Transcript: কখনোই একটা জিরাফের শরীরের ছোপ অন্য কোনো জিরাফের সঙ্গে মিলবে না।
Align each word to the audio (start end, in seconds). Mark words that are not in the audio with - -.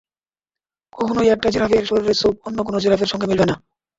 কখনোই 0.93 1.31
একটা 1.31 1.47
জিরাফের 1.53 1.87
শরীরের 1.89 2.19
ছোপ 2.21 2.35
অন্য 2.47 2.59
কোনো 2.63 2.77
জিরাফের 2.79 3.11
সঙ্গে 3.11 3.29
মিলবে 3.29 3.45
না। 3.47 3.55